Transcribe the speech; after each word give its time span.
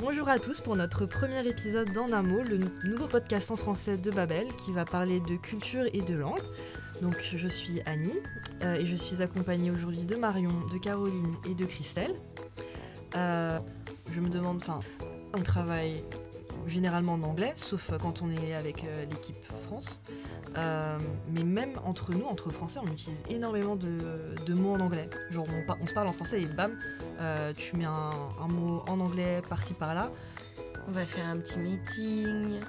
Bonjour 0.00 0.28
à 0.28 0.38
tous 0.38 0.60
pour 0.60 0.76
notre 0.76 1.06
premier 1.06 1.44
épisode 1.48 1.92
d'En 1.92 2.12
un 2.12 2.22
mot, 2.22 2.44
le 2.44 2.60
nouveau 2.88 3.08
podcast 3.08 3.50
en 3.50 3.56
français 3.56 3.96
de 3.96 4.12
Babel 4.12 4.46
qui 4.54 4.70
va 4.70 4.84
parler 4.84 5.18
de 5.18 5.34
culture 5.34 5.86
et 5.92 6.02
de 6.02 6.14
langue. 6.14 6.40
Donc 7.02 7.16
je 7.20 7.48
suis 7.48 7.80
Annie 7.84 8.20
euh, 8.62 8.76
et 8.76 8.86
je 8.86 8.94
suis 8.94 9.22
accompagnée 9.22 9.72
aujourd'hui 9.72 10.04
de 10.04 10.14
Marion, 10.14 10.52
de 10.72 10.78
Caroline 10.78 11.34
et 11.50 11.54
de 11.56 11.64
Christelle. 11.64 12.14
Euh, 13.16 13.58
je 14.08 14.20
me 14.20 14.28
demande, 14.28 14.58
enfin, 14.58 14.78
on 15.34 15.42
travaille 15.42 16.04
généralement 16.68 17.14
en 17.14 17.22
anglais, 17.24 17.54
sauf 17.56 17.90
quand 18.00 18.22
on 18.22 18.30
est 18.30 18.54
avec 18.54 18.84
euh, 18.84 19.04
l'équipe 19.04 19.44
France. 19.62 20.00
mais 20.54 21.42
même 21.42 21.72
entre 21.84 22.12
nous, 22.12 22.24
entre 22.24 22.50
Français, 22.50 22.78
on 22.80 22.86
utilise 22.86 23.24
énormément 23.28 23.74
de, 23.74 24.54
mots 24.54 24.74
en 24.74 24.80
anglais. 24.80 25.10
Genre 25.32 25.48
on, 25.80 25.86
se 25.88 25.92
parle 25.92 26.06
en 26.06 26.12
français 26.12 26.40
et 26.40 26.46
bam, 26.46 26.78
tu 27.56 27.76
mets 27.76 27.84
un, 27.84 28.10
un 28.40 28.48
mot 28.48 28.82
en 28.88 29.00
anglais 29.00 29.42
par-ci 29.48 29.74
par-là. 29.74 30.10
On 30.86 30.92
va 30.92 31.04
faire 31.04 31.26
un 31.26 31.36
petit 31.36 31.58
meeting, 31.58 32.60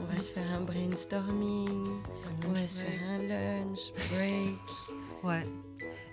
on 0.00 0.04
va 0.04 0.20
se 0.20 0.32
faire 0.32 0.50
un 0.54 0.62
brainstorming, 0.62 2.00
on 2.46 2.52
va 2.52 2.66
se 2.66 2.80
faire 2.80 3.10
un 3.10 3.18
lunch 3.18 3.92
break. 4.10 4.56
ouais. 5.22 5.46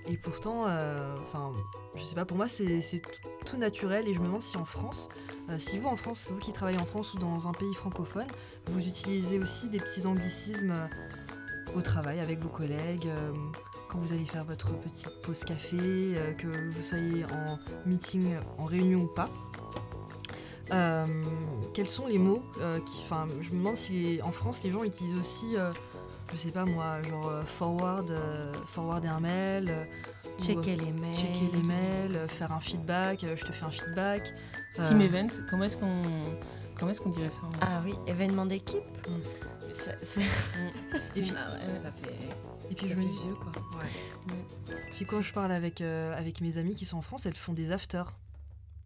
Et 0.07 0.17
pourtant, 0.17 0.65
euh, 0.67 1.15
enfin, 1.21 1.51
je 1.95 2.03
sais 2.03 2.15
pas, 2.15 2.25
pour 2.25 2.37
moi 2.37 2.47
c'est 2.47 3.01
tout, 3.45 3.57
naturel 3.57 4.07
et 4.07 4.13
je 4.13 4.19
me 4.19 4.25
demande 4.25 4.41
si 4.41 4.57
en 4.57 4.65
France, 4.65 5.09
euh, 5.49 5.57
si 5.57 5.79
vous 5.79 5.87
en 5.87 5.95
France, 5.95 6.29
vous 6.31 6.39
qui 6.39 6.51
travaillez 6.51 6.79
en 6.79 6.85
France 6.85 7.13
ou 7.13 7.17
dans 7.17 7.47
un 7.47 7.53
pays 7.53 7.73
francophone, 7.73 8.27
vous 8.67 8.87
utilisez 8.87 9.39
aussi 9.39 9.69
des 9.69 9.79
petits 9.79 10.05
anglicismes 10.05 10.71
euh, 10.71 10.87
au 11.75 11.81
travail 11.81 12.19
avec 12.19 12.39
vos 12.39 12.49
collègues, 12.49 13.09
quand 13.95 14.01
vous 14.01 14.13
allez 14.13 14.25
faire 14.25 14.43
votre 14.43 14.71
petite 14.79 15.21
pause 15.21 15.43
café, 15.45 15.77
que 16.37 16.47
vous 16.47 16.81
soyez 16.81 17.23
en 17.25 17.57
meeting, 17.85 18.35
en 18.57 18.65
réunion 18.65 19.03
ou 19.03 19.07
pas. 19.07 19.29
Euh, 20.71 21.05
quels 21.73 21.89
sont 21.89 22.07
les 22.07 22.17
mots 22.17 22.43
euh, 22.59 22.79
qui. 22.81 23.01
Enfin, 23.03 23.27
je 23.41 23.51
me 23.51 23.59
demande 23.59 23.75
si 23.75 24.19
en 24.23 24.31
France 24.31 24.63
les 24.63 24.71
gens 24.71 24.83
utilisent 24.83 25.15
aussi, 25.15 25.55
euh, 25.55 25.71
je 26.31 26.37
sais 26.37 26.51
pas 26.51 26.65
moi, 26.65 27.01
genre 27.03 27.31
forward, 27.45 28.11
forwarder 28.65 29.07
un 29.07 29.19
mail. 29.19 29.71
checker 30.39 30.75
les 30.75 30.91
mails. 30.91 31.15
Checker 31.15 31.49
les 31.53 31.63
mails, 31.63 32.27
faire 32.27 32.51
un 32.51 32.59
feedback, 32.59 33.21
je 33.21 33.45
te 33.45 33.51
fais 33.51 33.65
un 33.65 33.71
feedback. 33.71 34.33
Team 34.83 34.99
event, 34.99 35.29
comment 35.49 35.63
est-ce 35.63 35.77
qu'on 35.77 36.01
comment 36.77 36.91
est-ce 36.91 36.99
qu'on 36.99 37.11
dirait 37.11 37.31
ça 37.31 37.43
Ah 37.61 37.81
oui, 37.85 37.93
événement 38.07 38.45
d'équipe? 38.45 38.83
Mm. 39.07 39.11
Ça, 39.75 39.91
Et 41.15 41.21
puis, 41.21 41.29
ça 41.29 41.91
fait. 41.91 42.54
Et 42.71 42.75
puis 42.75 42.87
je 42.87 42.95
me 42.95 43.01
dis 43.01 43.17
vieux 43.23 43.33
quoi. 43.35 43.51
Ouais. 43.79 44.79
Puis 44.91 45.05
quand 45.05 45.21
je 45.21 45.33
parle 45.33 45.51
avec, 45.51 45.81
avec 45.81 46.41
mes 46.41 46.57
amis 46.57 46.75
qui 46.75 46.85
sont 46.85 46.97
en 46.97 47.01
France, 47.01 47.25
elles 47.25 47.35
font 47.35 47.53
des 47.53 47.71
afters. 47.71 48.13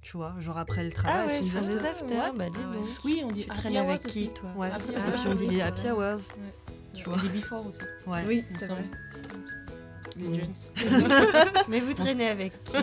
Tu 0.02 0.16
vois, 0.16 0.34
genre 0.40 0.58
après 0.58 0.84
le 0.84 0.92
travail, 0.92 1.24
ah 1.24 1.28
ouais, 1.28 1.42
c'est 1.52 1.70
des 1.70 1.86
after. 1.86 2.16
bah 2.36 2.50
dis 2.50 2.60
ah 2.64 2.74
donc. 2.74 2.86
Oui, 3.04 3.22
on 3.26 3.32
dit 3.32 3.44
tu 3.44 3.50
traînes 3.50 3.76
avec 3.76 4.02
qui, 4.04 4.30
toi 4.30 4.50
Ouais. 4.56 4.70
Et 4.70 5.12
puis 5.12 5.28
on 5.28 5.36
dit 5.36 5.48
les 5.48 5.62
happy 5.62 5.90
hours. 5.90 6.20
Tu 6.94 7.04
vois. 7.04 7.18
Et 7.18 7.22
les 7.24 7.30
before 7.30 7.68
aussi. 7.68 7.80
Ouais. 8.08 8.24
Oui, 8.26 8.46
c'est 8.58 8.68
vrai. 8.68 8.86
Les 10.18 10.28
mm. 10.28 10.34
jeunes. 10.36 10.54
Mais 11.68 11.80
vous 11.82 11.94
traînez 11.94 12.30
avec 12.30 12.64
qui 12.64 12.74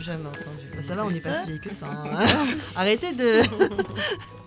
Jamais 0.00 0.28
entendu. 0.28 0.70
Bah 0.74 0.82
ça 0.82 0.94
va, 0.94 1.04
on 1.04 1.10
n'est 1.10 1.20
pas 1.20 1.40
si 1.40 1.46
vieille 1.46 1.60
que 1.60 1.72
ça. 1.72 1.86
Hein. 1.88 2.26
Arrêtez 2.76 3.12
de 3.12 3.42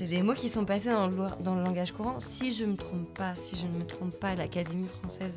c'est 0.00 0.06
des 0.06 0.22
mots 0.22 0.32
qui 0.32 0.48
sont 0.48 0.64
passés 0.64 0.88
dans 0.88 1.08
le, 1.08 1.14
dans 1.40 1.54
le, 1.54 1.62
langage 1.62 1.92
courant. 1.92 2.18
Si 2.20 2.52
je 2.52 2.64
me 2.64 2.74
trompe 2.74 3.12
pas, 3.18 3.34
si 3.36 3.54
je 3.54 3.66
ne 3.66 3.80
me 3.80 3.84
trompe 3.84 4.18
pas, 4.18 4.34
l'Académie 4.34 4.88
française 4.88 5.34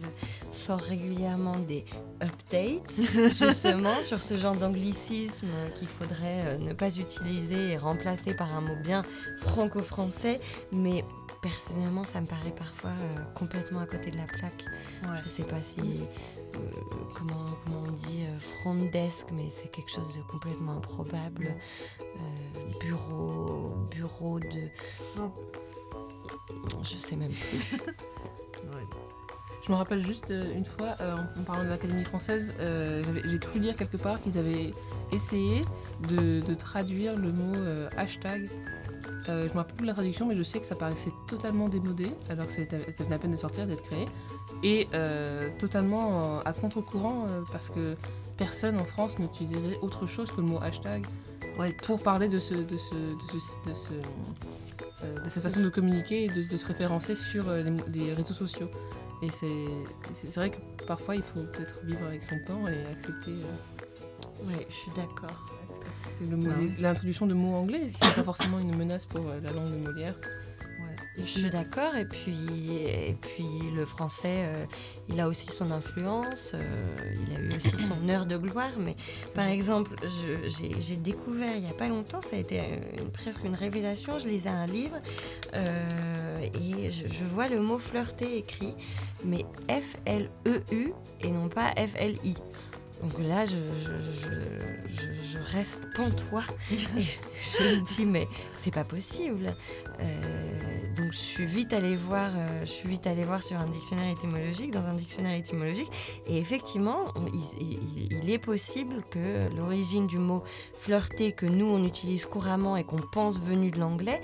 sort 0.53 0.79
régulièrement 0.79 1.57
des 1.67 1.83
updates 2.21 2.93
justement 3.37 4.01
sur 4.01 4.23
ce 4.23 4.37
genre 4.37 4.55
d'anglicisme 4.55 5.49
qu'il 5.75 5.89
faudrait 5.89 6.45
euh, 6.45 6.57
ne 6.59 6.71
pas 6.71 6.95
utiliser 6.95 7.71
et 7.71 7.77
remplacer 7.77 8.33
par 8.37 8.55
un 8.55 8.61
mot 8.61 8.77
bien 8.81 9.03
franco-français. 9.39 10.39
Mais 10.71 11.03
personnellement, 11.41 12.05
ça 12.05 12.21
me 12.21 12.25
paraît 12.25 12.55
parfois 12.57 12.91
euh, 12.91 13.33
complètement 13.35 13.81
à 13.81 13.85
côté 13.85 14.11
de 14.11 14.17
la 14.17 14.27
plaque. 14.27 14.63
Je 15.03 15.23
ne 15.23 15.27
sais 15.27 15.43
pas 15.43 15.61
si 15.61 15.81
comment, 17.13 17.57
comment, 17.63 17.83
on 17.87 17.91
dit 17.91 18.25
front 18.39 18.75
desk, 18.75 19.27
mais 19.31 19.49
c'est 19.49 19.69
quelque 19.69 19.91
chose 19.91 20.17
de 20.17 20.21
complètement 20.31 20.77
improbable. 20.77 21.55
bureau, 22.81 23.73
bureau 23.91 24.39
de. 24.39 24.69
Je 26.83 26.95
sais 26.95 27.15
même 27.15 27.31
plus. 27.31 27.77
Je 29.65 29.71
me 29.71 29.77
rappelle 29.77 30.03
juste 30.05 30.29
une 30.29 30.65
fois, 30.65 30.97
en 31.37 31.43
parlant 31.43 31.63
de 31.63 31.69
l'Académie 31.69 32.03
française, 32.03 32.53
j'ai 32.59 33.39
cru 33.39 33.59
lire 33.59 33.77
quelque 33.77 33.95
part 33.95 34.21
qu'ils 34.21 34.37
avaient 34.37 34.73
essayé 35.13 35.61
de, 36.09 36.41
de, 36.41 36.53
traduire 36.53 37.15
le 37.15 37.31
mot 37.31 37.55
hashtag 37.95 38.49
euh, 39.29 39.47
je 39.47 39.53
me 39.53 39.59
rappelle 39.59 39.75
plus 39.75 39.83
de 39.83 39.87
la 39.87 39.93
traduction, 39.93 40.25
mais 40.25 40.35
je 40.35 40.43
sais 40.43 40.59
que 40.59 40.65
ça 40.65 40.75
paraissait 40.75 41.13
totalement 41.27 41.69
démodé, 41.69 42.11
alors 42.29 42.47
que 42.47 42.51
c'était 42.51 42.79
la 43.09 43.17
peine 43.17 43.31
de 43.31 43.37
sortir, 43.37 43.67
d'être 43.67 43.83
créé. 43.83 44.05
Et 44.63 44.87
euh, 44.93 45.49
totalement 45.59 46.39
à 46.39 46.53
contre-courant, 46.53 47.25
euh, 47.27 47.41
parce 47.51 47.69
que 47.69 47.95
personne 48.37 48.79
en 48.79 48.85
France 48.85 49.19
n'utiliserait 49.19 49.77
autre 49.81 50.07
chose 50.07 50.31
que 50.31 50.37
le 50.37 50.47
mot 50.47 50.59
hashtag 50.61 51.05
pour 51.83 52.01
parler 52.01 52.29
de, 52.29 52.39
ce, 52.39 52.53
de, 52.53 52.77
ce, 52.77 52.95
de, 52.95 53.73
ce, 53.73 53.93
de, 55.05 55.29
cette 55.29 55.43
façon 55.43 55.61
de 55.61 55.69
communiquer 55.69 56.23
et 56.23 56.29
de, 56.29 56.57
se 56.57 56.65
référencer 56.65 57.13
sur 57.13 57.45
les, 57.93 58.13
réseaux 58.13 58.33
sociaux. 58.33 58.71
Et 59.21 59.29
c'est 59.29 60.35
vrai 60.35 60.49
que 60.49 60.85
parfois 60.87 61.15
il 61.15 61.21
faut 61.21 61.41
peut-être 61.41 61.75
vivre 61.83 62.03
avec 62.07 62.23
son 62.23 62.35
temps 62.47 62.67
et 62.67 62.85
accepter. 62.91 63.33
Oui, 64.45 64.55
je 64.67 64.73
suis 64.73 64.91
d'accord. 64.95 65.53
L'introduction 66.79 67.27
de 67.27 67.33
mots 67.33 67.55
anglais, 67.55 67.87
qui 67.87 68.07
n'est 68.07 68.13
pas 68.13 68.23
forcément 68.23 68.59
une 68.59 68.75
menace 68.75 69.05
pour 69.05 69.27
euh, 69.27 69.39
la 69.41 69.51
langue 69.51 69.71
de 69.71 69.77
Molière. 69.77 70.15
Je 71.17 71.25
suis 71.25 71.49
d'accord. 71.49 71.95
Et 71.95 72.05
puis, 72.05 72.37
et 72.71 73.15
puis 73.19 73.71
le 73.75 73.85
français, 73.85 74.45
euh, 74.45 74.65
il 75.09 75.19
a 75.19 75.27
aussi 75.27 75.47
son 75.47 75.71
influence. 75.71 76.53
Euh, 76.53 77.15
il 77.27 77.35
a 77.35 77.39
eu 77.39 77.55
aussi 77.55 77.77
son 77.77 78.09
heure 78.09 78.25
de 78.25 78.37
gloire. 78.37 78.71
Mais 78.79 78.95
par 79.35 79.45
exemple, 79.45 79.95
j'ai 80.47 80.95
découvert 80.95 81.55
il 81.55 81.63
n'y 81.63 81.69
a 81.69 81.73
pas 81.73 81.87
longtemps, 81.87 82.21
ça 82.21 82.35
a 82.35 82.39
été 82.39 82.61
presque 83.13 83.43
une 83.43 83.55
révélation. 83.55 84.17
Je 84.17 84.27
lisais 84.27 84.49
un 84.49 84.65
livre 84.65 84.97
et 85.53 86.91
je, 86.91 87.07
je, 87.07 87.23
vois 87.23 87.47
le 87.47 87.59
mot 87.59 87.77
flirter 87.77 88.37
écrit, 88.37 88.75
mais 89.23 89.45
F-L-E-U 89.69 90.93
et 91.21 91.31
non 91.31 91.49
pas 91.49 91.73
F-L-I. 91.75 92.35
Donc 93.03 93.19
là, 93.19 93.45
je, 93.45 93.57
je, 94.87 95.37
reste 95.57 95.79
pantois. 95.93 96.45
Je 96.71 97.63
me 97.63 97.85
dis, 97.85 98.05
mais 98.05 98.27
c'est 98.55 98.73
pas 98.73 98.85
possible. 98.85 99.53
Euh, 99.99 100.83
donc 100.95 101.11
je 101.11 101.17
suis 101.17 101.45
vite 101.45 101.73
allée 101.73 101.95
voir, 101.95 102.31
euh, 102.35 102.61
je 102.61 102.71
suis 102.71 102.87
vite 102.87 103.07
voir 103.25 103.41
sur 103.43 103.57
un 103.57 103.67
dictionnaire 103.67 104.11
étymologique, 104.11 104.71
dans 104.71 104.85
un 104.85 104.93
dictionnaire 104.93 105.35
étymologique, 105.35 105.91
et 106.27 106.37
effectivement, 106.37 107.13
il, 108.11 108.29
est 108.29 108.37
possible 108.37 109.03
que 109.09 109.53
l'origine 109.55 110.07
du 110.07 110.17
mot 110.17 110.43
flirter 110.75 111.31
que 111.31 111.45
nous 111.45 111.65
on 111.65 111.83
utilise 111.83 112.25
couramment 112.25 112.77
et 112.77 112.83
qu'on 112.83 113.01
pense 113.11 113.39
venu 113.39 113.71
de 113.71 113.79
l'anglais, 113.79 114.21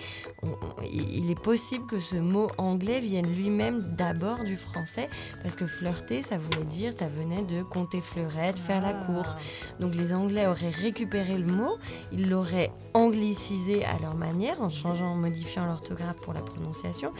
il 0.91 1.29
est 1.29 1.39
possible 1.39 1.85
que 1.85 1.99
ce 1.99 2.15
mot 2.15 2.49
anglais 2.57 2.99
vienne 2.99 3.27
lui-même 3.27 3.95
d'abord 3.95 4.43
du 4.43 4.57
français, 4.57 5.09
parce 5.43 5.55
que 5.55 5.67
flirter, 5.67 6.21
ça 6.21 6.37
voulait 6.37 6.65
dire, 6.65 6.93
ça 6.93 7.07
venait 7.07 7.43
de 7.43 7.63
compter 7.63 8.01
fleurette, 8.01 8.57
faire 8.69 8.81
la 8.83 8.93
cour. 8.93 9.25
Ah. 9.25 9.37
Donc 9.79 9.95
les 9.95 10.13
Anglais 10.13 10.45
auraient 10.45 10.69
récupéré 10.69 11.37
le 11.37 11.51
mot, 11.51 11.77
ils 12.11 12.29
l'auraient 12.29 12.71
anglicisé 12.93 13.83
à 13.83 13.97
leur 13.99 14.13
manière 14.13 14.61
en 14.61 14.69
changeant, 14.69 15.13
en 15.13 15.15
modifiant 15.15 15.65
l'orthographe 15.65 16.17
pour 16.17 16.33
la 16.33 16.41
prononciation. 16.41 17.11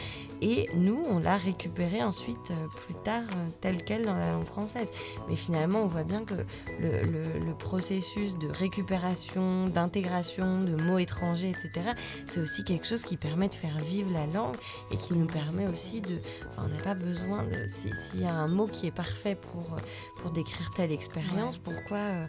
Et 0.42 0.70
nous, 0.76 1.04
on 1.10 1.20
l'a 1.20 1.38
récupéré 1.38 2.04
ensuite 2.04 2.52
euh, 2.52 2.68
plus 2.86 2.94
tard 3.04 3.24
euh, 3.24 3.50
tel 3.62 3.84
quel 3.84 4.06
dans 4.06 4.16
la 4.16 4.32
langue 4.32 4.46
française. 4.46 4.90
Mais 5.28 5.36
finalement, 5.36 5.80
on 5.80 5.88
voit 5.88 6.04
bien 6.04 6.24
que 6.24 6.36
le, 6.80 7.54
processus 7.58 8.38
de 8.38 8.48
récupération, 8.48 9.68
d'intégration 9.68 10.64
de 10.64 10.76
mots 10.82 10.98
étrangers, 10.98 11.50
etc., 11.50 11.92
c'est 12.28 12.40
aussi 12.40 12.64
quelque 12.64 12.88
chose 12.88 13.04
qui 13.04 13.18
permet 13.18 13.50
de 13.50 13.56
faire 13.56 13.78
vivre 13.80 14.12
la 14.14 14.28
langue 14.28 14.56
et 14.92 14.98
qui 14.98 15.14
nous 15.14 15.26
permet 15.26 15.68
aussi 15.68 16.00
de... 16.02 16.20
Enfin, 16.50 16.64
on 16.66 16.70
n'a 16.70 16.82
pas 16.82 16.94
besoin 16.94 17.44
de... 17.44 17.68
S'il 17.68 18.22
y 18.22 18.26
a 18.26 18.34
un 18.34 18.48
mot 18.48 18.68
qui 18.68 18.88
est 18.88 18.92
parfait 18.92 19.36
pour, 19.36 19.76
pour 20.18 20.32
décrire 20.32 20.72
telle 20.72 20.92
expérience, 20.92 21.29
pourquoi... 21.64 21.98
Euh, 21.98 22.28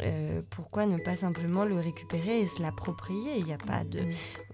euh, 0.00 0.42
pourquoi 0.50 0.86
ne 0.86 0.98
pas 0.98 1.16
simplement 1.16 1.64
le 1.64 1.76
récupérer 1.76 2.40
et 2.40 2.46
se 2.46 2.60
l'approprier? 2.60 3.38
Il 3.38 3.44
n'y 3.44 3.52
a 3.52 3.58
pas 3.58 3.84
de. 3.84 4.00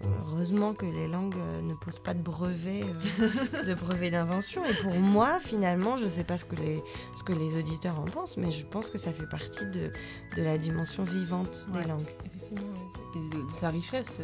Heureusement 0.03 0.73
que 0.73 0.85
les 0.85 1.07
langues 1.07 1.35
euh, 1.35 1.61
ne 1.61 1.73
posent 1.73 1.99
pas 1.99 2.13
de 2.13 2.21
brevet, 2.21 2.83
euh, 3.19 3.65
de 3.67 3.73
brevet 3.73 4.11
d'invention. 4.11 4.63
Et 4.65 4.73
pour 4.75 4.93
moi, 4.93 5.39
finalement, 5.39 5.97
je 5.97 6.05
ne 6.05 6.09
sais 6.09 6.23
pas 6.23 6.37
ce 6.37 6.45
que, 6.45 6.55
les, 6.55 6.83
ce 7.17 7.23
que 7.23 7.33
les 7.33 7.57
auditeurs 7.57 7.99
en 7.99 8.05
pensent, 8.05 8.37
mais 8.37 8.51
je 8.51 8.65
pense 8.65 8.89
que 8.89 8.97
ça 8.97 9.11
fait 9.11 9.27
partie 9.27 9.65
de, 9.65 9.91
de 10.35 10.43
la 10.43 10.57
dimension 10.57 11.03
vivante 11.03 11.67
des 11.73 11.87
langues. 11.87 12.09
Effectivement, 12.25 12.73
de 13.15 13.51
sa 13.51 13.69
richesse. 13.69 14.19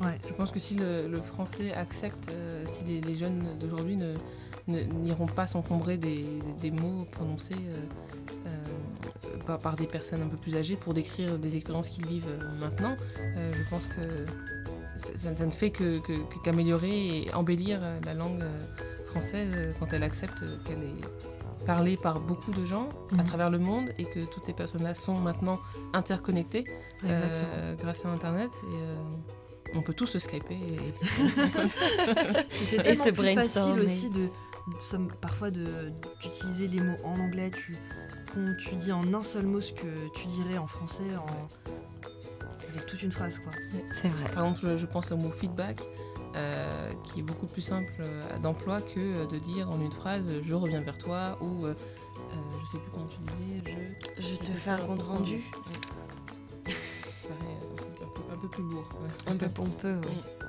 Ouais. 0.00 0.18
Je 0.28 0.34
pense 0.34 0.50
que 0.50 0.58
si 0.58 0.74
le, 0.76 1.20
français 1.22 1.72
accepte, 1.72 2.30
si 2.66 2.84
les, 2.84 3.16
jeunes 3.16 3.58
d'aujourd'hui 3.60 3.96
n'iront 4.66 5.26
pas 5.26 5.46
s'encombrer 5.46 5.98
des, 5.98 6.24
des, 6.60 6.72
mots 6.72 7.06
prononcés 7.12 7.54
par, 9.46 9.58
par 9.58 9.76
des 9.76 9.86
personnes 9.86 10.22
un 10.22 10.28
peu 10.28 10.36
plus 10.36 10.56
âgées 10.56 10.76
pour 10.76 10.94
décrire 10.94 11.38
des 11.38 11.54
expériences 11.56 11.88
qu'ils 11.90 12.06
vivent 12.06 12.26
euh, 12.28 12.58
maintenant. 12.58 12.96
Euh, 13.36 13.52
je 13.54 13.70
pense 13.70 13.86
que 13.86 14.26
ça, 14.94 15.34
ça 15.34 15.46
ne 15.46 15.50
fait 15.50 15.70
que- 15.70 15.98
que- 16.00 16.42
qu'améliorer 16.44 17.22
et 17.26 17.34
embellir 17.34 17.80
euh, 17.82 17.98
la 18.04 18.14
langue 18.14 18.44
française 19.06 19.74
quand 19.78 19.92
elle 19.92 20.02
accepte 20.02 20.38
qu'elle 20.64 20.82
est 20.82 21.64
parlée 21.66 21.96
par 21.96 22.20
beaucoup 22.20 22.50
de 22.52 22.64
gens 22.64 22.88
à 23.12 23.16
Mhm. 23.22 23.24
travers 23.24 23.50
le 23.50 23.58
monde 23.58 23.88
et 23.98 24.04
que 24.04 24.24
toutes 24.26 24.44
ces 24.44 24.52
personnes-là 24.52 24.94
sont 24.94 25.14
maintenant 25.18 25.58
interconnectées 25.94 26.64
euh, 27.04 27.74
grâce 27.76 28.04
à 28.04 28.08
Internet. 28.10 28.50
Et, 28.70 28.74
euh, 28.74 28.96
on 29.76 29.80
peut 29.82 29.94
tous 29.94 30.06
se 30.06 30.18
skyper. 30.20 30.54
Et... 30.54 30.94
C'est 32.64 32.82
tellement 32.82 33.04
plus 33.12 33.34
facile 33.34 33.80
aussi 33.82 34.10
de, 34.10 34.28
parfois 35.20 35.50
d'utiliser 35.50 36.68
les 36.68 36.80
mots 36.80 36.96
en 37.04 37.18
anglais. 37.18 37.50
Tu, 37.50 37.76
tu 38.58 38.74
dis 38.76 38.92
en 38.92 39.12
un 39.14 39.22
seul 39.22 39.46
mot 39.46 39.60
ce 39.60 39.72
que 39.72 40.08
tu 40.14 40.26
dirais 40.26 40.58
en 40.58 40.66
français 40.66 41.02
en, 41.16 41.48
avec 42.74 42.86
toute 42.86 43.02
une 43.02 43.12
phrase. 43.12 43.38
Quoi. 43.38 43.52
C'est 43.90 44.08
vrai. 44.08 44.28
Par 44.34 44.44
exemple, 44.46 44.76
je 44.76 44.86
pense 44.86 45.12
au 45.12 45.16
mot 45.16 45.30
feedback, 45.30 45.80
euh, 46.34 46.92
qui 47.04 47.20
est 47.20 47.22
beaucoup 47.22 47.46
plus 47.46 47.62
simple 47.62 47.92
euh, 48.00 48.38
d'emploi 48.38 48.80
que 48.80 48.98
euh, 48.98 49.26
de 49.26 49.38
dire 49.38 49.70
en 49.70 49.80
une 49.80 49.92
phrase 49.92 50.24
je 50.42 50.54
reviens 50.54 50.80
vers 50.80 50.98
toi 50.98 51.38
ou 51.40 51.66
je 51.66 52.70
sais 52.70 52.78
plus 52.78 52.90
comment 52.90 53.06
tu 53.06 53.18
disais, 53.20 53.92
je, 54.18 54.22
Je 54.22 54.36
te 54.36 54.50
fais 54.50 54.70
un 54.70 54.78
compte 54.78 55.02
rendu. 55.02 55.36
Ouais. 55.36 56.72
Ça 57.22 57.28
paraît 57.28 57.56
un 58.02 58.06
peu, 58.08 58.20
un 58.32 58.38
peu 58.38 58.48
plus 58.48 58.62
lourd. 58.64 58.88
ouais. 59.00 59.32
Un 59.32 59.36
peu 59.36 59.48
pompeux, 59.48 60.00
oui. 60.08 60.43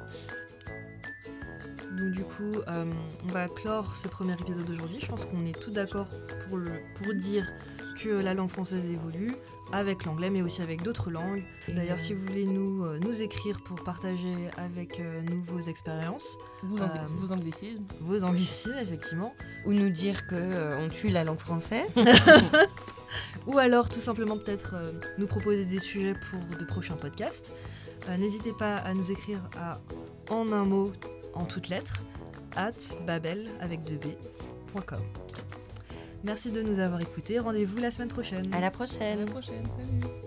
Donc 1.97 2.11
du 2.11 2.23
coup, 2.23 2.59
euh, 2.67 2.85
on 3.27 3.31
va 3.31 3.47
clore 3.47 3.95
ce 3.95 4.07
premier 4.07 4.33
épisode 4.33 4.65
d'aujourd'hui. 4.65 4.99
Je 4.99 5.07
pense 5.07 5.25
qu'on 5.25 5.45
est 5.45 5.57
tout 5.59 5.71
d'accord 5.71 6.07
pour, 6.47 6.57
le- 6.57 6.71
pour 6.95 7.13
dire 7.13 7.47
que 8.03 8.09
la 8.09 8.33
langue 8.33 8.49
française 8.49 8.85
évolue 8.85 9.33
avec 9.71 10.03
l'anglais, 10.05 10.29
mais 10.29 10.41
aussi 10.41 10.61
avec 10.61 10.81
d'autres 10.83 11.09
langues. 11.09 11.43
D'ailleurs, 11.69 11.99
si 11.99 12.13
vous 12.13 12.23
voulez 12.25 12.45
nous, 12.45 12.83
euh, 12.85 12.99
nous 12.99 13.21
écrire 13.21 13.61
pour 13.63 13.81
partager 13.83 14.35
avec 14.57 14.99
euh, 14.99 15.21
nous 15.23 15.41
vos 15.41 15.59
expériences, 15.61 16.37
Vos, 16.63 16.81
Euh, 16.81 16.87
vos 17.17 17.31
anglicismes. 17.31 17.83
vos 18.01 18.23
anglicismes, 18.23 18.75
effectivement, 18.81 19.33
Ou 19.65 19.71
nous 19.73 19.89
dire 19.89 20.27
que 20.27 20.77
on 20.77 20.89
tue 20.89 21.09
la 21.09 21.23
langue 21.23 21.39
française. 21.39 21.89
ou 23.47 23.57
alors 23.57 23.87
tout 23.89 23.99
simplement 24.01 24.37
peut-être 24.37 24.75
nous 25.17 25.27
proposer 25.27 25.65
des 25.65 25.79
sujets 25.79 26.15
pour 26.29 26.39
de 26.59 26.65
prochains 26.65 26.95
podcasts, 26.97 27.51
n'hésitez 28.19 28.51
pas 28.51 28.75
à 28.75 28.93
nous 28.93 29.09
écrire 29.11 29.39
à 29.57 29.79
en 30.29 30.51
un 30.51 30.65
mot, 30.65 30.91
en 31.35 31.45
toutes 31.45 31.69
lettres, 31.69 32.01
at 32.55 32.71
babel 33.05 33.47
avec 33.61 33.81
2b.com. 33.81 35.01
Merci 36.23 36.51
de 36.51 36.61
nous 36.61 36.79
avoir 36.79 37.01
écoutés. 37.01 37.37
Rendez-vous 37.39 37.77
la 37.77 37.91
semaine 37.91 38.07
prochaine. 38.09 38.43
À 38.53 38.59
la 38.59 38.67
À 38.67 38.71
prochaine. 38.71 39.19
la 39.25 39.25
prochaine, 39.31 39.65
salut 39.69 40.24